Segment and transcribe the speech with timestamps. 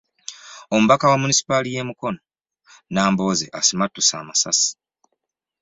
[0.75, 2.19] Omubaka wa munisipaali y'e Mukono,
[2.93, 4.69] Nambooze asimattuse amasasi.